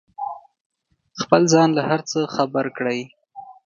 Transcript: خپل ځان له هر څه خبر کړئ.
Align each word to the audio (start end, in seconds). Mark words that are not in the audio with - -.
خپل 1.21 1.41
ځان 1.53 1.69
له 1.77 1.81
هر 1.89 2.01
څه 2.09 2.19
خبر 2.35 2.65
کړئ. 2.77 2.99